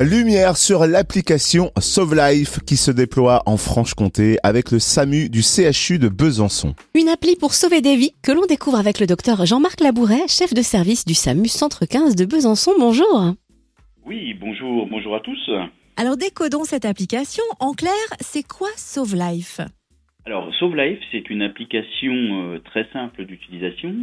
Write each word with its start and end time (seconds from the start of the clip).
Lumière 0.00 0.56
sur 0.56 0.88
l'application 0.88 1.70
Sauve 1.78 2.16
Life 2.16 2.58
qui 2.66 2.74
se 2.74 2.90
déploie 2.90 3.44
en 3.46 3.56
Franche-Comté 3.56 4.38
avec 4.42 4.72
le 4.72 4.80
SAMU 4.80 5.30
du 5.30 5.40
CHU 5.40 6.00
de 6.00 6.08
Besançon. 6.08 6.74
Une 6.96 7.06
appli 7.06 7.36
pour 7.38 7.54
sauver 7.54 7.80
des 7.80 7.94
vies 7.94 8.10
que 8.20 8.32
l'on 8.32 8.44
découvre 8.48 8.76
avec 8.76 8.98
le 8.98 9.06
docteur 9.06 9.46
Jean-Marc 9.46 9.78
Labouret, 9.80 10.26
chef 10.26 10.52
de 10.52 10.62
service 10.62 11.04
du 11.04 11.14
SAMU 11.14 11.46
Centre 11.46 11.86
15 11.86 12.16
de 12.16 12.24
Besançon. 12.24 12.72
Bonjour. 12.76 13.34
Oui, 14.04 14.34
bonjour, 14.34 14.88
bonjour 14.88 15.14
à 15.14 15.20
tous. 15.20 15.48
Alors 15.96 16.16
décodons 16.16 16.64
cette 16.64 16.86
application. 16.86 17.44
En 17.60 17.72
clair, 17.72 17.94
c'est 18.18 18.42
quoi 18.42 18.70
Sauve 18.76 19.14
Life 19.14 19.60
Alors 20.26 20.52
Sauve 20.58 20.74
Life, 20.74 20.98
c'est 21.12 21.30
une 21.30 21.42
application 21.42 22.12
euh, 22.12 22.58
très 22.64 22.88
simple 22.92 23.26
d'utilisation 23.26 23.94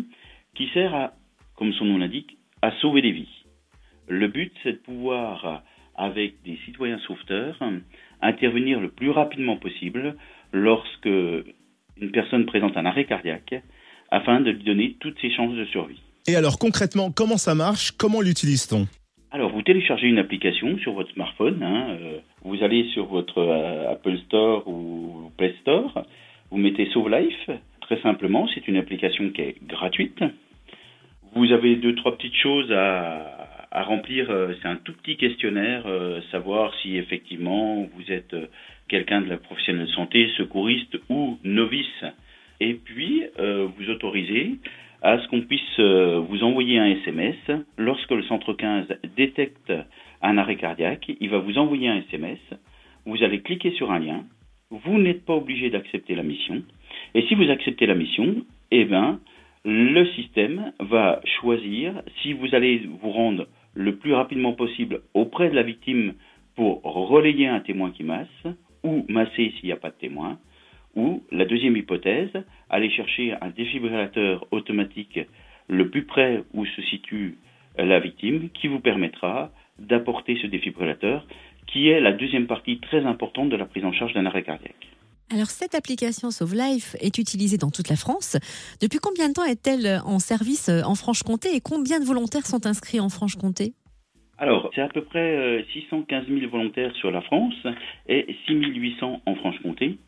qui 0.56 0.70
sert 0.74 0.96
à, 0.96 1.12
comme 1.58 1.74
son 1.74 1.84
nom 1.84 1.98
l'indique, 1.98 2.38
à 2.62 2.72
sauver 2.80 3.02
des 3.02 3.12
vies. 3.12 3.44
Le 4.08 4.30
but, 4.30 4.54
c'est 4.64 4.72
de 4.72 4.78
pouvoir 4.78 5.64
avec 6.02 6.42
des 6.44 6.58
citoyens 6.66 7.00
sauveteurs, 7.08 7.58
intervenir 8.22 8.80
le 8.80 8.90
plus 8.90 9.10
rapidement 9.12 9.58
possible 9.58 10.16
lorsque 10.52 11.06
une 11.06 12.12
personne 12.12 12.46
présente 12.46 12.76
un 12.78 12.86
arrêt 12.86 13.06
cardiaque 13.06 13.56
afin 14.10 14.42
de 14.42 14.52
lui 14.52 14.64
donner 14.64 14.96
toutes 15.00 15.20
ses 15.22 15.32
chances 15.32 15.56
de 15.56 15.66
survie. 15.66 16.02
Et 16.28 16.36
alors 16.36 16.60
concrètement, 16.60 17.12
comment 17.12 17.38
ça 17.38 17.56
marche? 17.56 17.92
Comment 17.92 18.22
l'utilise-t-on? 18.22 18.88
Alors, 19.34 19.50
vous 19.50 19.62
téléchargez 19.62 20.08
une 20.08 20.20
application 20.20 20.78
sur 20.80 20.92
votre 20.92 21.10
smartphone. 21.14 21.64
Hein, 21.64 21.92
euh, 21.92 22.20
vous 22.44 22.62
allez 22.64 22.90
sur 22.90 23.06
votre 23.06 23.38
euh, 23.38 23.92
Apple 23.92 24.18
Store 24.26 24.68
ou 24.68 25.32
Play 25.38 25.56
Store. 25.62 26.04
Vous 26.50 26.58
mettez 26.58 26.90
Sauve 26.92 27.10
Life. 27.10 27.50
Très 27.80 28.02
simplement, 28.02 28.48
c'est 28.54 28.68
une 28.68 28.76
application 28.76 29.30
qui 29.30 29.42
est 29.42 29.56
gratuite. 29.66 30.22
Vous 31.34 31.50
avez 31.54 31.78
deux, 31.78 31.96
trois 31.96 32.18
petites 32.18 32.36
choses 32.36 32.70
à, 32.74 33.41
à 33.72 33.84
remplir, 33.84 34.30
euh, 34.30 34.54
c'est 34.62 34.68
un 34.68 34.76
tout 34.76 34.94
petit 34.94 35.16
questionnaire, 35.16 35.84
euh, 35.88 36.20
savoir 36.30 36.74
si 36.82 36.98
effectivement 36.98 37.88
vous 37.96 38.12
êtes 38.12 38.34
euh, 38.34 38.48
quelqu'un 38.90 39.22
de 39.22 39.30
la 39.30 39.38
professionnelle 39.38 39.86
de 39.86 39.92
santé, 39.92 40.30
secouriste 40.38 40.98
ou 41.10 41.38
novice. 41.44 42.04
Et 42.60 42.76
puis, 42.76 43.24
vous 43.40 43.90
autorisez 43.90 44.52
à 45.02 45.18
ce 45.18 45.28
qu'on 45.30 45.42
puisse 45.42 45.80
vous 45.80 46.44
envoyer 46.44 46.78
un 46.78 46.86
SMS. 46.86 47.36
Lorsque 47.76 48.12
le 48.12 48.22
centre 48.22 48.54
15 48.54 48.86
détecte 49.18 49.74
un 50.22 50.38
arrêt 50.38 50.58
cardiaque, 50.58 51.12
il 51.20 51.30
va 51.30 51.40
vous 51.40 51.58
envoyer 51.58 51.88
un 51.88 52.04
SMS. 52.08 52.38
Vous 53.08 53.24
allez 53.24 53.42
cliquer 53.42 53.72
sur 53.72 53.92
un 53.92 53.98
lien. 53.98 54.26
Vous 54.70 55.00
n'êtes 55.00 55.26
pas 55.26 55.34
obligé 55.34 55.72
d'accepter 55.72 56.14
la 56.14 56.22
mission. 56.22 56.62
Et 57.16 57.24
si 57.24 57.34
vous 57.34 57.50
acceptez 57.50 57.88
la 57.88 57.96
mission, 57.96 58.46
eh 58.70 58.86
bien, 58.86 59.20
le 59.66 60.06
système 60.10 60.72
va 60.80 61.20
choisir 61.40 62.04
si 62.22 62.34
vous 62.34 62.54
allez 62.54 62.88
vous 63.02 63.10
rendre 63.10 63.48
le 63.74 63.96
plus 63.96 64.14
rapidement 64.14 64.54
possible 64.54 65.02
auprès 65.14 65.50
de 65.50 65.56
la 65.56 65.64
victime 65.64 66.14
pour 66.56 66.82
relayer 66.84 67.48
un 67.48 67.60
témoin 67.60 67.92
qui 67.92 68.04
masse, 68.04 68.28
ou 68.84 69.06
masser 69.08 69.54
s'il 69.58 69.66
n'y 69.66 69.72
a 69.72 69.78
pas 69.78 69.90
de 69.90 69.96
témoin, 69.96 70.38
ou 70.96 71.24
la 71.32 71.46
deuxième 71.46 71.78
hypothèse, 71.78 72.32
aller 72.70 72.90
chercher 72.90 73.34
un 73.42 73.50
défibrillateur 73.50 74.46
automatique 74.52 75.20
le 75.68 75.90
plus 75.90 76.04
près 76.04 76.44
où 76.54 76.66
se 76.66 76.82
situe 76.82 77.38
la 77.78 78.00
victime, 78.00 78.50
qui 78.50 78.68
vous 78.68 78.82
permettra 78.82 79.52
d'apporter 79.80 80.38
ce 80.42 80.48
défibrillateur, 80.48 81.26
qui 81.68 81.88
est 81.88 82.02
la 82.02 82.12
deuxième 82.12 82.48
partie 82.48 82.80
très 82.80 83.06
importante 83.06 83.50
de 83.50 83.56
la 83.56 83.66
prise 83.66 83.86
en 83.86 83.94
charge 83.94 84.14
d'un 84.14 84.26
arrêt 84.26 84.44
cardiaque. 84.44 84.88
Alors 85.34 85.48
cette 85.48 85.76
application 85.76 86.30
Sauve 86.30 86.56
Life 86.56 86.98
est 87.00 87.18
utilisée 87.18 87.58
dans 87.58 87.72
toute 87.72 87.88
la 87.88 87.96
France. 87.96 88.36
Depuis 88.82 89.00
combien 89.00 89.30
de 89.30 89.34
temps 89.34 89.46
est-elle 89.46 90.02
en 90.06 90.20
service 90.20 90.68
euh, 90.68 90.82
en 90.84 90.96
Franche-Comté 90.96 91.56
et 91.56 91.62
combien 91.62 92.02
de 92.02 92.06
volontaires 92.06 92.46
sont 92.46 92.66
inscrits 92.66 93.00
en 93.00 93.08
Franche-Comté? 93.08 93.72
Alors, 94.38 94.70
c'est 94.76 94.82
à 94.82 94.90
peu 94.90 95.04
près 95.04 95.66
615 95.72 96.26
euh, 96.28 96.40
000 96.40 96.52
volontaires 96.52 96.94
sur 96.96 97.12
la 97.12 97.22
France 97.22 97.56
et 98.10 98.36
6 98.46 98.56
800 98.56 99.22
en 99.26 99.36
Franche-Comté. 99.36 100.00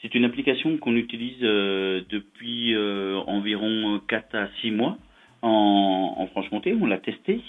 C'est 0.00 0.14
une 0.14 0.24
application 0.24 0.76
qu'on 0.78 0.94
utilise 0.94 1.42
euh, 1.42 2.02
depuis 2.08 2.76
environ 3.26 4.00
4 4.06 4.34
à 4.36 4.48
6 4.60 4.70
mois 4.70 4.96
en, 5.42 6.14
en 6.18 6.26
Franche-Comté. 6.28 6.76
On 6.80 6.86
l'a 6.86 6.98
testée 6.98 7.40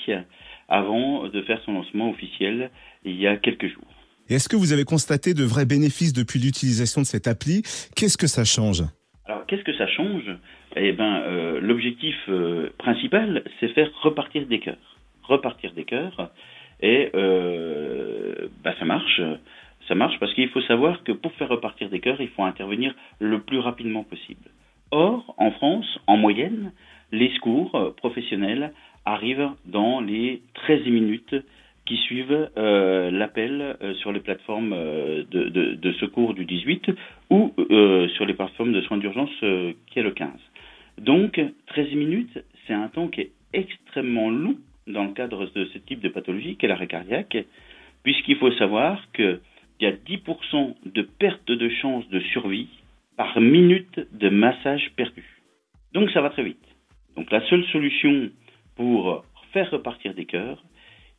avant 0.68 1.28
de 1.28 1.42
faire 1.44 1.62
son 1.64 1.74
lancement 1.74 2.10
officiel 2.10 2.72
il 3.06 3.20
y 3.20 3.28
a 3.28 3.38
quelques 3.38 3.68
jours. 3.68 3.99
Est-ce 4.30 4.48
que 4.48 4.56
vous 4.56 4.74
avez 4.74 4.84
constaté 4.84 5.34
de 5.34 5.44
vrais 5.44 5.66
bénéfices 5.66 6.14
depuis 6.14 6.38
l'utilisation 6.38 7.02
de 7.02 7.08
cette 7.08 7.26
appli? 7.26 7.64
Qu'est-ce 7.96 8.16
que 8.16 8.28
ça 8.28 8.44
change? 8.44 8.84
Alors, 9.26 9.44
qu'est-ce 9.48 9.64
que 9.64 9.76
ça 9.76 9.88
change? 9.88 10.30
Eh 10.76 10.92
bien, 10.92 11.22
euh, 11.24 11.60
l'objectif 11.60 12.16
euh, 12.30 12.70
principal, 12.78 13.44
c'est 13.60 13.70
faire 13.70 13.90
repartir 14.04 14.46
des 14.46 14.60
cœurs. 14.60 14.98
Repartir 15.24 15.74
des 15.74 15.84
cœurs. 15.84 16.30
Et 16.80 17.10
euh, 17.16 18.50
bah, 18.64 18.76
ça 18.78 18.86
marche. 18.86 19.20
Ça 19.88 19.96
marche 19.96 20.20
parce 20.20 20.32
qu'il 20.36 20.50
faut 20.50 20.62
savoir 20.62 21.04
que 21.04 21.12
pour 21.12 21.34
faire 21.34 21.50
repartir 21.50 21.90
des 21.90 22.00
cœurs, 22.00 22.22
il 22.22 22.30
faut 22.30 22.44
intervenir 22.44 22.94
le 23.18 23.40
plus 23.40 23.58
rapidement 23.58 24.04
possible. 24.04 24.52
Or, 24.92 25.34
en 25.38 25.50
France, 25.50 25.88
en 26.06 26.18
moyenne, 26.18 26.72
les 27.12 27.34
secours 27.34 27.96
professionnels 27.98 28.74
arrivent 29.06 29.50
dans 29.66 30.02
les 30.02 30.44
13 30.54 30.86
minutes 30.86 31.36
qui 31.90 31.98
suivent 31.98 32.52
euh, 32.56 33.10
l'appel 33.10 33.76
euh, 33.82 33.96
sur 33.96 34.12
les 34.12 34.20
plateformes 34.20 34.74
euh, 34.74 35.24
de, 35.32 35.92
secours 35.94 36.36
du 36.36 36.46
18 36.46 36.92
ou 37.32 37.52
sur 38.16 38.26
les 38.26 38.36
plateformes 38.36 38.72
de 38.74 38.82
soins 38.82 38.98
d'urgence 38.98 39.32
qui 39.88 40.00
est 40.00 40.04
le 40.04 40.12
15. 40.12 40.30
Donc 41.00 41.42
13 41.68 41.94
minutes, 41.94 42.44
c'est 42.66 42.74
un 42.74 42.88
temps 42.90 43.08
qui 43.08 43.22
est 43.22 43.32
extrêmement 43.54 44.30
long 44.30 44.56
dans 44.86 45.04
le 45.04 45.14
cadre 45.14 45.50
de 45.54 45.66
ce 45.66 45.80
type 45.80 46.00
de 46.00 46.10
pathologie 46.10 46.58
qu'est 46.58 46.68
l'arrêt 46.68 46.88
cardiaque, 46.88 47.38
puisqu'il 48.04 48.38
faut 48.38 48.52
savoir 48.54 49.02
qu'il 49.14 49.40
y 49.82 49.86
a 49.88 49.92
10% 49.92 50.76
de 50.86 51.02
perte 51.02 51.48
de 51.48 51.70
chance 51.70 52.08
de 52.10 52.20
survie 52.20 52.70
par 53.18 53.40
minute 53.42 54.00
de 54.14 54.30
massage 54.30 54.92
perdu. 54.96 55.26
Donc 55.94 56.12
ça 56.12 56.22
va 56.22 56.30
très 56.30 56.44
vite. 56.44 56.68
Donc 57.16 57.32
la 57.32 57.42
seule 57.48 57.66
solution 57.66 58.30
pour 58.76 59.26
faire 59.54 59.70
repartir 59.72 60.14
des 60.14 60.26
cœurs, 60.26 60.64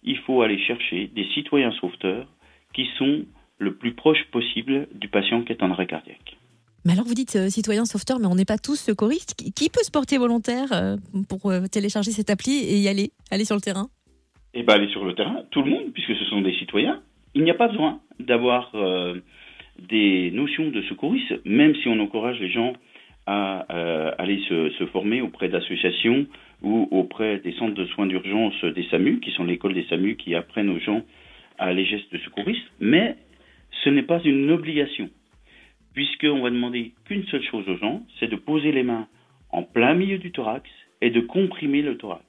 il 0.03 0.19
faut 0.19 0.43
aller 0.43 0.59
chercher 0.59 1.09
des 1.09 1.27
citoyens 1.35 1.73
sauveteurs 1.73 2.27
qui 2.75 2.87
sont 2.99 3.25
le 3.59 3.75
plus 3.75 3.95
proche 3.95 4.25
possible 4.33 4.89
du 4.95 5.09
patient 5.09 5.43
qui 5.43 5.53
est 5.53 5.63
en 5.63 5.71
arrêt 5.71 5.87
cardiaque. 5.87 6.37
Mais 6.87 6.93
alors 6.95 7.05
vous 7.05 7.15
dites 7.15 7.31
citoyens 7.31 7.47
euh, 7.47 7.51
citoyen 7.51 7.85
sauveteur, 7.85 8.19
mais 8.21 8.27
on 8.27 8.35
n'est 8.35 8.47
pas 8.47 8.57
tous 8.57 8.77
secouristes. 8.77 9.35
Qui 9.35 9.69
peut 9.69 9.83
se 9.83 9.91
porter 9.91 10.17
volontaire 10.17 10.73
euh, 10.73 10.97
pour 11.29 11.51
euh, 11.51 11.67
télécharger 11.71 12.11
cette 12.11 12.31
appli 12.31 12.53
et 12.53 12.79
y 12.79 12.89
aller, 12.89 13.11
aller 13.31 13.45
sur 13.45 13.55
le 13.55 13.61
terrain? 13.61 13.89
Eh 14.55 14.63
bien 14.63 14.77
aller 14.77 14.89
sur 14.89 15.05
le 15.05 15.15
terrain, 15.15 15.43
tout 15.51 15.63
le 15.63 15.71
monde, 15.71 15.93
puisque 15.93 16.17
ce 16.17 16.25
sont 16.25 16.41
des 16.41 16.55
citoyens. 16.55 17.03
Il 17.35 17.45
n'y 17.45 17.51
a 17.51 17.55
pas 17.55 17.69
besoin 17.69 18.01
d'avoir 18.19 18.73
des 19.79 20.33
notions 20.33 20.71
de 20.71 20.83
secourisme, 20.83 21.39
même 21.45 21.77
si 21.77 21.87
on 21.87 22.01
encourage 22.01 22.41
les 22.41 22.51
gens 22.51 22.73
à 23.27 23.61
aller 24.19 24.41
se, 24.49 24.87
former 24.87 25.21
auprès 25.21 25.49
d'associations 25.49 26.27
ou 26.63 26.89
auprès 26.91 27.39
des 27.39 27.53
centres 27.53 27.75
de 27.75 27.87
soins 27.87 28.07
d'urgence 28.07 28.65
des 28.65 28.85
SAMU, 28.91 29.21
qui 29.21 29.31
sont 29.33 29.45
l'école 29.45 29.75
des 29.75 29.85
SAMU 29.85 30.17
qui 30.17 30.35
apprennent 30.35 30.71
aux 30.71 30.81
gens 30.81 31.03
à 31.59 31.73
les 31.73 31.85
gestes 31.85 32.13
de 32.13 32.19
secourisme, 32.19 32.67
mais 32.81 33.17
ce 33.85 33.91
n'est 33.91 34.03
pas 34.03 34.21
une 34.25 34.51
obligation, 34.51 35.09
puisqu'on 35.95 36.41
va 36.41 36.51
demander 36.51 36.93
qu'une 37.05 37.25
seule 37.25 37.43
chose 37.43 37.69
aux 37.69 37.77
gens, 37.77 38.03
c'est 38.19 38.29
de 38.29 38.37
poser 38.37 38.73
les 38.73 38.83
mains 38.83 39.07
en 39.51 39.63
plein 39.63 39.95
milieu 39.95 40.19
du 40.19 40.33
thorax 40.33 40.69
et 41.01 41.11
de 41.11 41.21
comprimer 41.21 41.83
le 41.83 41.97
thorax. 41.97 42.25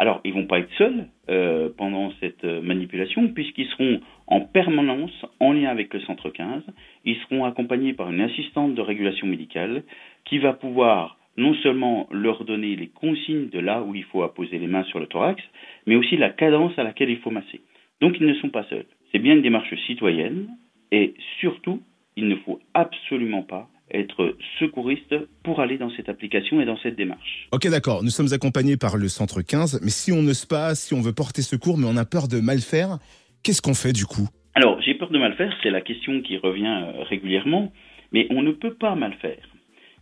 Alors, 0.00 0.20
ils 0.24 0.32
vont 0.32 0.46
pas 0.46 0.60
être 0.60 0.72
seuls 0.78 1.08
euh, 1.28 1.70
pendant 1.76 2.12
cette 2.20 2.44
euh, 2.44 2.62
manipulation, 2.62 3.28
puisqu'ils 3.28 3.66
seront 3.66 4.00
en 4.28 4.40
permanence 4.40 5.26
en 5.40 5.52
lien 5.52 5.68
avec 5.68 5.92
le 5.92 6.00
centre 6.00 6.30
15. 6.30 6.62
Ils 7.04 7.16
seront 7.16 7.44
accompagnés 7.44 7.94
par 7.94 8.10
une 8.10 8.20
assistante 8.20 8.76
de 8.76 8.80
régulation 8.80 9.26
médicale 9.26 9.82
qui 10.24 10.38
va 10.38 10.52
pouvoir 10.52 11.18
non 11.36 11.52
seulement 11.54 12.08
leur 12.12 12.44
donner 12.44 12.76
les 12.76 12.88
consignes 12.88 13.48
de 13.48 13.58
là 13.58 13.82
où 13.82 13.94
il 13.94 14.04
faut 14.04 14.22
apposer 14.22 14.58
les 14.58 14.68
mains 14.68 14.84
sur 14.84 15.00
le 15.00 15.06
thorax, 15.06 15.42
mais 15.86 15.96
aussi 15.96 16.16
la 16.16 16.30
cadence 16.30 16.78
à 16.78 16.84
laquelle 16.84 17.10
il 17.10 17.18
faut 17.18 17.30
masser. 17.30 17.60
Donc 18.00 18.16
ils 18.20 18.26
ne 18.26 18.34
sont 18.34 18.50
pas 18.50 18.64
seuls. 18.64 18.86
C'est 19.10 19.18
bien 19.18 19.34
une 19.34 19.42
démarche 19.42 19.74
citoyenne 19.86 20.48
et 20.92 21.14
surtout, 21.40 21.80
il 22.16 22.28
ne 22.28 22.36
faut 22.36 22.60
absolument 22.74 23.42
pas 23.42 23.68
être 23.92 24.36
secouriste 24.58 25.14
pour 25.42 25.60
aller 25.60 25.78
dans 25.78 25.90
cette 25.90 26.08
application 26.08 26.60
et 26.60 26.64
dans 26.64 26.78
cette 26.78 26.96
démarche. 26.96 27.48
Ok, 27.52 27.68
d'accord. 27.68 28.02
Nous 28.02 28.10
sommes 28.10 28.32
accompagnés 28.32 28.76
par 28.76 28.96
le 28.96 29.08
centre 29.08 29.42
15, 29.42 29.80
mais 29.82 29.90
si 29.90 30.12
on 30.12 30.22
n'ose 30.22 30.44
pas, 30.44 30.74
si 30.74 30.94
on 30.94 31.00
veut 31.00 31.14
porter 31.14 31.42
secours, 31.42 31.78
mais 31.78 31.86
on 31.88 31.96
a 31.96 32.04
peur 32.04 32.28
de 32.28 32.40
mal 32.40 32.58
faire, 32.58 32.98
qu'est-ce 33.42 33.62
qu'on 33.62 33.74
fait 33.74 33.92
du 33.92 34.04
coup? 34.04 34.28
Alors, 34.54 34.80
j'ai 34.82 34.94
peur 34.94 35.10
de 35.10 35.18
mal 35.18 35.34
faire, 35.36 35.54
c'est 35.62 35.70
la 35.70 35.80
question 35.80 36.20
qui 36.20 36.36
revient 36.36 36.66
euh, 36.66 37.04
régulièrement, 37.04 37.72
mais 38.12 38.26
on 38.30 38.42
ne 38.42 38.52
peut 38.52 38.74
pas 38.74 38.94
mal 38.94 39.14
faire 39.20 39.38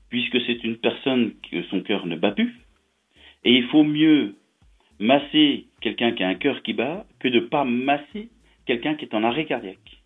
puisque 0.09 0.41
c'est 0.47 0.63
une 0.65 0.79
personne 0.79 1.33
que 1.51 1.63
son 1.65 1.81
cœur 1.81 2.07
ne 2.07 2.17
bat 2.17 2.33
plus. 2.33 2.55
Et 3.45 3.53
il 3.53 3.65
faut 3.67 3.85
mieux 3.85 4.37
masser 4.99 5.67
quelqu'un 5.81 6.13
qui 6.13 6.23
a 6.23 6.29
un 6.29 6.35
cœur 6.35 6.63
qui 6.63 6.73
bat 6.73 7.05
que 7.21 7.29
de 7.29 7.41
ne 7.41 7.47
pas 7.47 7.65
masser 7.65 8.31
quelqu'un 8.67 8.95
qui 8.95 9.05
est 9.05 9.15
en 9.15 9.25
arrêt 9.25 9.45
cardiaque. 9.45 10.03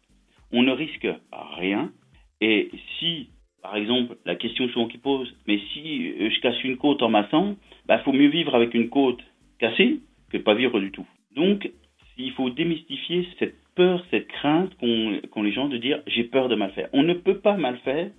On 0.53 0.63
ne 0.63 0.73
risque 0.73 1.09
rien. 1.33 1.93
Et 2.41 2.71
si, 2.99 3.31
par 3.63 3.77
exemple, 3.77 4.17
la 4.25 4.37
question 4.37 4.69
souvent 4.69 4.89
qui 4.89 4.99
pose, 4.99 5.33
mais 5.47 5.61
si 5.73 6.09
euh, 6.09 6.31
je 6.31 6.41
casse 6.41 6.63
une 6.65 6.77
côte 6.77 7.03
en 7.03 7.09
massant, 7.09 7.51
il 7.51 7.87
bah, 7.87 7.99
faut 8.05 8.13
mieux 8.13 8.29
vivre 8.29 8.55
avec 8.55 8.75
une 8.75 8.89
côte 8.89 9.21
cassée 9.59 10.01
que 10.31 10.39
pas 10.39 10.55
vivre 10.55 10.81
du 10.81 10.91
tout. 10.91 11.07
Donc, 11.37 11.71
Il 12.17 12.33
faut 12.33 12.51
démystifier 12.51 13.27
cette 13.39 13.55
peur, 13.75 14.05
cette 14.11 14.29
crainte 14.29 14.73
qu'ont 14.79 15.43
les 15.43 15.53
gens 15.53 15.69
de 15.69 15.79
dire 15.79 16.03
j'ai 16.07 16.25
peur 16.25 16.49
de 16.49 16.55
mal 16.55 16.71
faire. 16.73 16.89
On 16.93 17.03
ne 17.03 17.15
peut 17.15 17.39
pas 17.39 17.57
mal 17.57 17.79
faire 17.79 18.11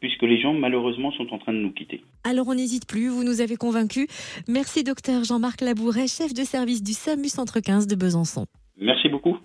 puisque 0.00 0.22
les 0.22 0.40
gens 0.40 0.54
malheureusement 0.54 1.10
sont 1.12 1.28
en 1.34 1.38
train 1.38 1.52
de 1.52 1.58
nous 1.58 1.72
quitter. 1.72 2.02
Alors 2.22 2.46
on 2.46 2.54
n'hésite 2.54 2.86
plus, 2.86 3.08
vous 3.08 3.24
nous 3.24 3.40
avez 3.40 3.56
convaincus. 3.56 4.06
Merci 4.46 4.84
docteur 4.84 5.24
Jean-Marc 5.24 5.60
Labouret, 5.60 6.06
chef 6.06 6.34
de 6.34 6.44
service 6.44 6.82
du 6.84 6.92
SAMU 6.92 7.28
Centre 7.28 7.58
15 7.58 7.88
de 7.88 7.96
Besançon. 7.96 8.46
Merci 8.80 9.08
beaucoup. 9.08 9.38